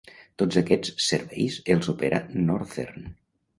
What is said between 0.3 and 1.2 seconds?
Tots aquests